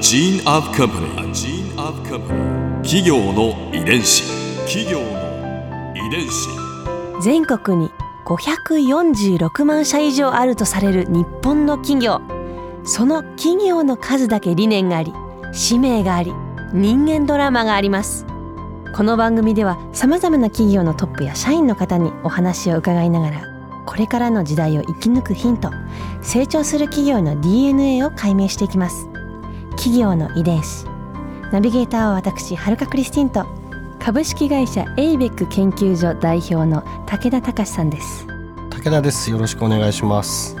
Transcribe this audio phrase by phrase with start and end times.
[0.00, 1.08] gene of company.
[1.18, 2.82] A gene of company.
[2.82, 4.22] 企業の遺伝子。
[4.64, 6.48] 企業の遺伝子。
[7.20, 7.90] 全国に
[8.24, 12.20] 546万社以上あるとされる日本の企業
[12.84, 15.12] その企業の数だけ理念があり
[15.52, 16.32] 使命があり
[16.72, 18.24] 人間ドラマがあります
[18.94, 23.42] この番組ではさまざまな企業のトップや社員の方にお話を伺いながら
[23.86, 25.70] これからの時代を生き抜くヒント
[26.20, 29.08] 成長する企業の DNA を解明していきます
[29.78, 30.86] 企業の遺伝子。
[31.52, 33.46] ナビゲーターは私はるかクリスティンと
[34.00, 38.26] 株式会社エイベック研究所代表の武田隆さんです。
[38.70, 39.30] 武田です。
[39.30, 40.56] よろしくお願いします。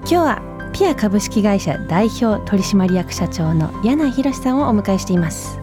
[0.00, 5.58] 今日はピア株式会社代表取締役社長の柳博さんをお迎えしています。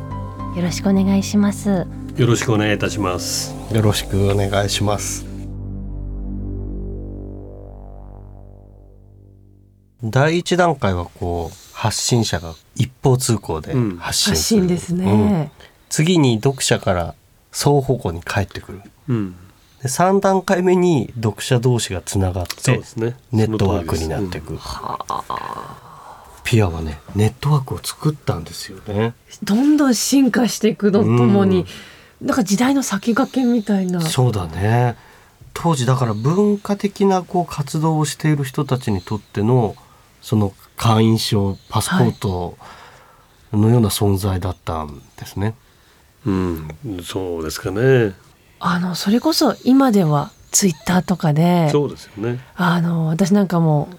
[0.55, 1.85] よろしくお願いします。
[2.16, 3.53] よろしくお願いいたします。
[3.73, 5.25] よろしくお願いします。
[10.02, 13.97] 第一段階はこう発信者が一方通行でうん。
[13.97, 14.99] 発信発する、信ですうん。
[14.99, 15.52] ね、
[15.89, 17.13] 次に読者から
[17.52, 18.81] 双方向に返ってくる。
[19.09, 19.35] うん。
[19.81, 23.17] で3段階目に読者同士がつながってそうですね。
[23.33, 24.58] ネットワークになっていく、
[26.45, 29.13] ピアはねネットワークを作ったんですよね。
[29.43, 31.65] どんどん進化していくのともに、
[32.21, 33.99] なんか時代の先駆けみたいな。
[33.99, 34.95] そうだね。
[35.53, 39.75] 当時だから文化的なこう活動をしている人たちにとっての
[40.21, 42.57] その会員証パスポート
[43.52, 45.55] のような存在だったんですね、
[46.25, 46.67] うん。
[47.03, 48.13] そうですかね。
[48.59, 52.39] あのそれこそ今ではツイッターとかでそうですよね。
[52.55, 53.89] あの私なんかも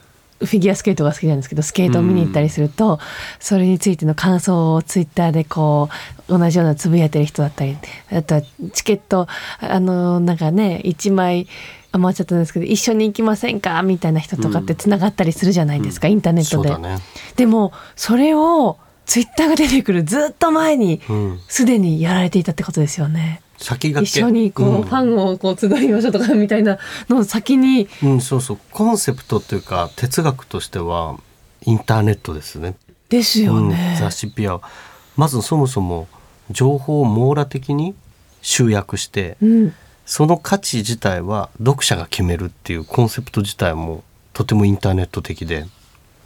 [0.40, 2.98] フィギュアスケートが好きなんですけどスケートを見に行ったりすると、
[3.40, 5.88] それについての感想をツイッターでこ
[6.28, 7.76] う同じようなつぶやいてる人だったり
[8.10, 9.26] あとはチケット
[9.60, 11.46] あのなんかね1枚
[11.94, 13.80] 余っちゃったんですけど一緒に行きませんか？
[13.82, 16.76] みたいな人とかってつながったりするじゃないですか、インターネットで。
[16.78, 16.98] ね、
[17.36, 23.42] でもそれをツイッターが出てくるずっと前にうん、すでにやられていたってことですよね。
[23.58, 24.02] 先駆け。
[24.02, 24.82] 一緒にこう、うん。
[24.82, 26.78] ファンをこう集いましょうとかみたいな
[27.08, 28.58] のを先にうん、そうそう。
[28.72, 31.16] コンセプトというか哲学としては
[31.62, 32.74] インターネットですね。
[33.08, 33.96] ですようん、ね。
[34.00, 34.54] 雑誌ピア。
[34.54, 34.62] は
[35.16, 36.08] まずそもそも
[36.50, 37.94] 情報を網羅的に
[38.42, 39.74] 集約してうん、
[40.06, 45.66] その価値自体は読者が決めるっていうコンセプト自体もとてもインターネット的で、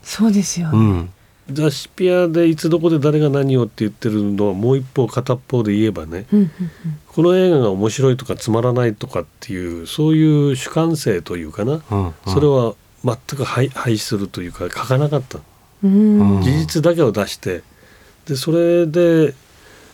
[0.02, 0.78] そうですよね。
[0.78, 1.12] うん、
[1.52, 6.26] 雑誌ピアでいつどこで誰が何をって言ってるのはもう一方片っ方で言えばね。
[6.32, 6.50] うんうん
[7.18, 12.14] この映画が面白いとかつまらないとかっていうそういう主観性というかな、うんうん。
[12.26, 15.40] それは全く廃廃止するというか書かなかった。
[15.82, 16.36] うん。
[16.36, 16.42] うん。
[16.42, 17.62] 事実だけを出して。
[18.26, 19.34] でそれで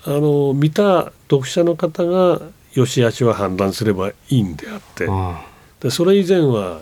[0.05, 2.43] あの見た読者の方が
[2.75, 5.37] 良し悪しは判断すればいいんであってうん。
[5.81, 6.81] でそれ以前は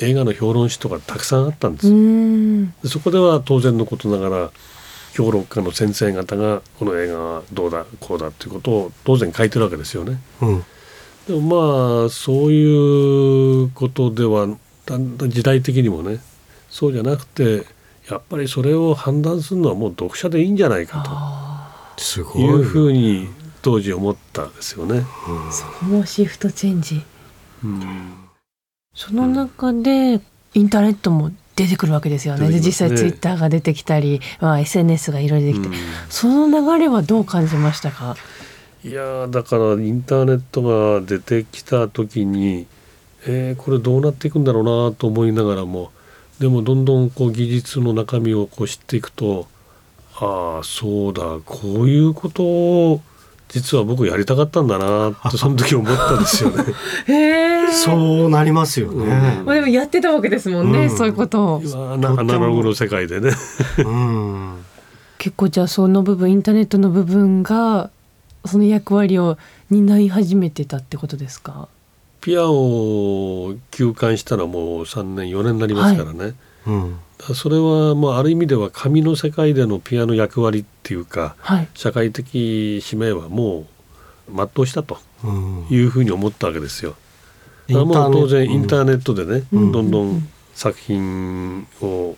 [0.00, 2.88] 映画の評論誌とかたくさんあったんです。
[2.88, 4.50] そこでは当然のことながら
[5.14, 10.18] 評論家の先生方がこの映画はどうだこうだっていうことを当然書いてるわけですよね。
[10.42, 10.64] うん。
[11.28, 14.48] でもまあそういうことでは
[14.86, 16.18] だんだん時代的にもね
[16.68, 17.64] そうじゃなくて
[18.10, 21.44] やっぱりそれを判断するのはもう読者でいいんじゃないかと。
[22.38, 23.28] いうふうに
[23.64, 25.04] 当時思ったんですよね。
[25.50, 27.02] そこもシフトチェンジ。
[27.64, 27.80] うん
[28.94, 30.20] その中で
[30.54, 32.48] インターネットも出てくるわけですよね。
[32.48, 35.74] ね実際ツイッターが出てきたり、まあ SNS がいろいろ出てきて、うん
[36.10, 38.16] その流れはどう感じましたか？
[38.84, 40.62] いやーだからインターネット
[41.00, 42.66] が出てきた時に、
[43.26, 45.90] えーこれどうなっていくんだろうなと思いながらも
[46.38, 49.48] でもどんどんこう技術の中身をこう知っていくと
[50.20, 53.00] ああそうだこういうことを
[53.48, 56.64] 実は僕やりたかったんだなって その時思ったんですよね。
[57.06, 57.72] へえ。
[57.72, 61.62] そうなりますよね、まあでもやってたわけですもんね、うんそういうことを。
[61.92, 63.30] アナログの世界でね。
[63.78, 64.54] うん
[65.18, 67.88] 結構じゃあその部分インターネットの部分が
[68.44, 69.38] その役割を
[69.70, 71.68] 担い始めてたってことですか？
[72.20, 76.34] ピアを休館したらもう3年4年になりますからね。
[76.66, 76.94] うんだから
[77.32, 81.68] それはまあある意味では紙の世界でのピアノ役割っていうかはい。
[81.74, 83.66] 社会的使命はも
[84.28, 86.96] う全うしたとうんいうふうに思ったわけですよ。
[87.68, 92.16] だからもう当然インターネットでね、うんどんどうんうんん作品を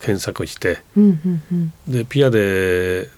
[0.00, 1.72] 検索してうんうんうん。
[1.88, 3.08] でピアで、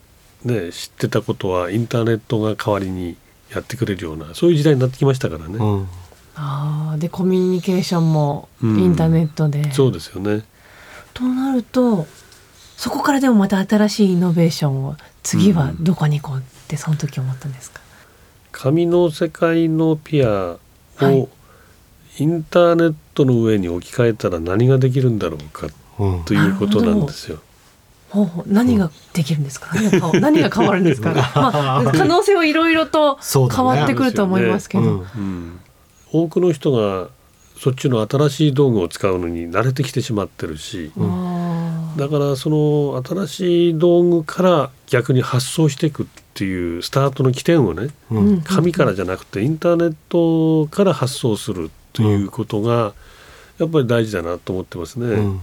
[0.44, 3.16] ね、知ってたことはインターネットが代わりに
[3.52, 5.56] やってくれるようなそういう時代になってきましたからね。
[5.58, 5.88] うん
[6.40, 9.72] ああでコミュニケーションもイうんンターネットで。
[9.72, 10.44] そうですよね。
[11.14, 12.06] となると
[12.76, 17.80] そこからでもまた新しいイノベーションを次はどこに行こうってその時思ったんですか？
[18.52, 20.60] 紙の世界のピアを
[20.96, 21.28] はい。
[22.20, 25.68] インターネットの上に置き換えたら何ができるんだろうか
[26.00, 27.38] うんということなんですよ。
[28.10, 29.70] ほうほう何ができるんですか？
[29.74, 33.18] 何が変わ何が変わるんですか、 まあ、可能性はいろいろと
[33.54, 35.00] 変わってくると思いますけど、うん。
[35.00, 35.60] うん、
[36.10, 37.08] 多くの人が
[37.58, 48.18] そっちの新しい道具を使うのに慣れてきてしまってるし、あーだからその新しい道具から逆に発想していくっていうスタートの起点をねうん。
[48.18, 52.94] うん紙からじゃなくてインターネットから発想するっていうことが
[53.58, 55.06] やっぱり大事だなと思ってますね。
[55.06, 55.40] うん。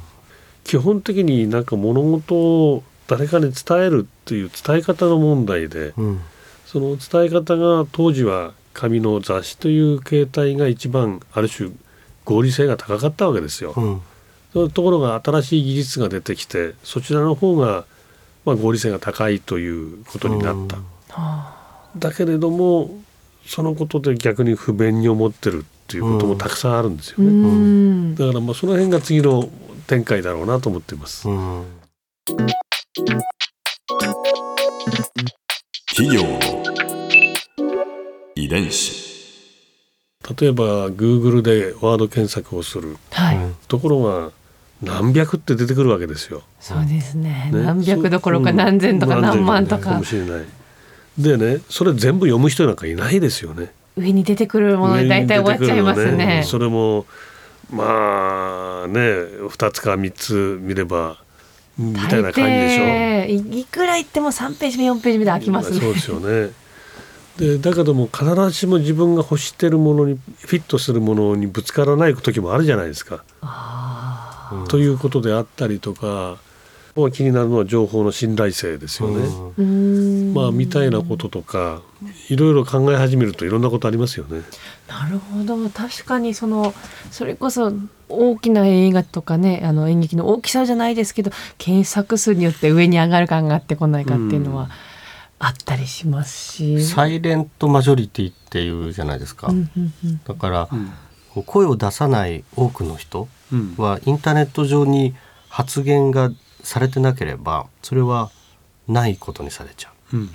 [0.63, 6.21] 基本的になんか物事を誰かに伝えるっていう伝え方の問題でうん。
[6.65, 11.71] その伝え方が当時は紙の雑誌という形態が一番ある種
[12.25, 13.74] 合理性が高かったわけですよ。
[13.77, 14.01] うん
[14.54, 17.83] そのところが新しい技術が出てきてそちらの方が、
[18.45, 20.77] まあ、合理性が高いということになった。
[21.10, 21.54] は
[21.98, 22.89] だけれども
[23.45, 27.31] そのことで逆に不便に思ってるっていうこともたくさんあるんですようね。
[27.31, 29.50] んだからまあその辺が次の
[29.88, 31.28] 展開だろうなと思っています。
[31.28, 31.66] うん
[35.89, 36.39] 企業の
[38.36, 39.05] 遺伝子
[40.39, 43.37] 例えば Google でワード検索をするはい、
[43.67, 44.31] ところが
[44.81, 46.43] 何百って出てくるわけですよ。
[46.59, 50.45] そうですねね何百どころか何千とかうん何万とかかもしれない。
[51.17, 53.71] でねそれ全部読む人なんかいないですよね。
[53.95, 56.43] 上に出てくるもので大体終わっちゃいます上に出てくるのね。
[56.43, 57.05] それも
[57.71, 61.17] まあね2つか3つ見れば
[61.77, 62.83] みたいな感じでしょ。
[62.83, 65.79] 大抵いいくら言っても3ページ目4ページ目で飽きますね。
[65.79, 66.51] そうですよね。
[67.37, 73.23] でだけども必ずしも自分が欲してるものにフィットするものにぶつからない時もあるじゃないですか。
[74.69, 76.37] ということであったりとか、
[76.95, 79.27] まあ、気になるのは情報の信頼性ですよね。
[80.33, 81.81] まあみたいなこととか
[82.29, 84.41] いろいろ考え始めるといろんなことありますよね。
[84.87, 86.73] なるほど確かにその
[87.11, 87.73] それこそ
[88.07, 94.69] 大きな映画とかねあの演劇の大きさじゃないですけど検索数によって上に上がるか上がってこないかっていうのは
[95.45, 96.83] あったりしますし。
[96.83, 100.21] サイレントマジョリティっていうじゃないですか、うんうんうん。
[100.25, 100.92] だからうん。
[101.44, 103.75] 声を出さない多くの人うん。
[103.77, 105.13] はインターネット上に
[105.47, 106.31] 発言が
[106.63, 108.31] されてなければそれは
[108.88, 110.18] ないことにされちゃう。
[110.18, 110.30] うん。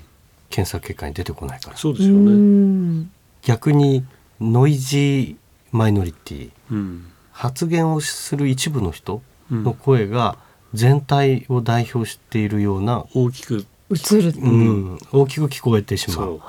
[0.48, 1.74] 検索結果に出てこないから。
[1.74, 2.30] うそうですよね。
[2.30, 3.10] ん。
[3.42, 4.04] 逆に
[4.40, 6.50] ノイジーマイノリティ。
[6.70, 7.06] うん。
[7.32, 9.64] 発言をする一部の人うん。
[9.64, 10.36] の声が
[10.72, 14.32] 全体を代表しているような、大きく映る。
[14.36, 16.40] うん大きく聞こえてしまそうう。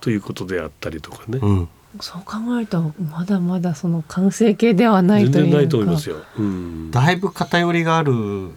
[0.00, 1.38] ということであったりとかね。
[1.42, 1.68] うん
[2.00, 6.16] そう考えるとまだまだその完成形ではないというか全然ないと思いますよ。
[6.38, 8.50] うんだいぶ偏りがある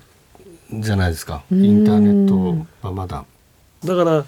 [0.74, 3.26] じゃないですかうんインターネットはまだ。
[3.84, 4.26] だから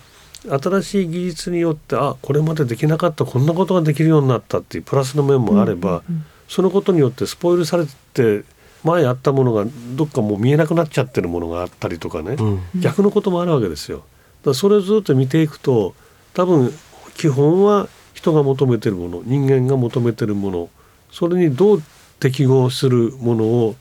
[0.60, 8.44] 新しい技術によってあこれまでできなかったこんなことができるようになったっていうプラスの面もあれば、うんうんそのことによってスポイルされて
[8.84, 9.66] 前あったものが
[9.96, 13.98] どっかもう見えなくなっちゃってるものがあったりとかね、うん逆のこともあるわけですよ。
[13.98, 14.08] だか
[14.48, 15.96] らそれをずっと見ていくと
[16.34, 16.74] 多分
[17.16, 20.70] 基本は人が求めてるもの人間が求めてるもの
[21.12, 21.84] それにどう
[22.20, 23.76] 適合するものを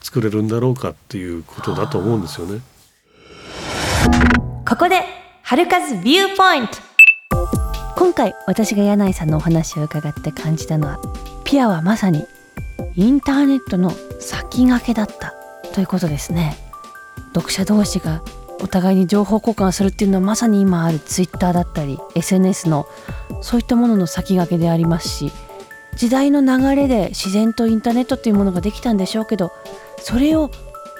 [0.00, 2.60] 作れるんだろうかっていうことだと思うんですよね。
[4.68, 5.02] ここで
[5.42, 6.74] 春風ビューポイント
[7.96, 11.00] 今回私が柳井さんのお話を伺って感じたのは
[11.44, 12.26] ピアはまさに
[12.94, 15.34] インターネットの先駆けだった
[15.74, 16.56] ということですね。
[17.34, 18.22] 読者同士が
[18.60, 22.86] お互いに情報交換するっていうのはまさに今あるツイッターだったり SNS の
[23.40, 25.30] そういったものの先駆けでありますし
[25.96, 29.52] 時代の流れで自然とインターネットっていうものができたんでしょうけど
[30.02, 30.50] それを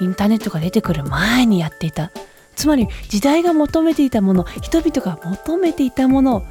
[0.00, 2.12] インターネットが出てくる前にやっていた。
[2.54, 6.42] つまり時代が求めていたもの人々が求めていたものを